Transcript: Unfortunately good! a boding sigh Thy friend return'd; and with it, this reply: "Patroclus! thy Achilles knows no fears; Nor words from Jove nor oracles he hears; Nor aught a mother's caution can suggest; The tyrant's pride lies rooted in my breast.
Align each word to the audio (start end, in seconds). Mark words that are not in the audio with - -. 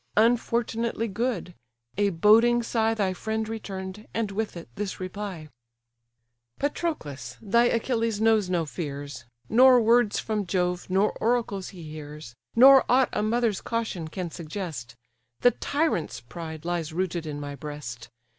Unfortunately 0.17 1.07
good! 1.07 1.53
a 1.95 2.09
boding 2.09 2.63
sigh 2.63 2.95
Thy 2.95 3.13
friend 3.13 3.47
return'd; 3.47 4.07
and 4.15 4.31
with 4.31 4.57
it, 4.57 4.67
this 4.73 4.99
reply: 4.99 5.47
"Patroclus! 6.57 7.37
thy 7.39 7.65
Achilles 7.65 8.19
knows 8.19 8.49
no 8.49 8.65
fears; 8.65 9.25
Nor 9.47 9.79
words 9.79 10.17
from 10.19 10.47
Jove 10.47 10.89
nor 10.89 11.11
oracles 11.21 11.67
he 11.69 11.83
hears; 11.83 12.33
Nor 12.55 12.83
aught 12.89 13.09
a 13.13 13.21
mother's 13.21 13.61
caution 13.61 14.07
can 14.07 14.31
suggest; 14.31 14.95
The 15.41 15.51
tyrant's 15.51 16.19
pride 16.19 16.65
lies 16.65 16.91
rooted 16.91 17.27
in 17.27 17.39
my 17.39 17.53
breast. 17.53 18.09